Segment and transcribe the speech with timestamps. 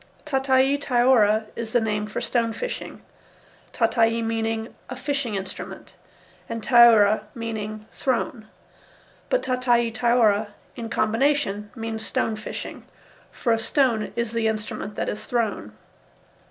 [0.25, 3.03] Tautai taora is the name for stone fishing,
[3.71, 5.93] tautai meaning a "fishing instrument."
[6.49, 8.47] And taora meaning "thrown."
[9.29, 12.87] But tautai taora, in combination, means "stone fishing,"
[13.31, 15.73] for a stone is the instrument that is thrown.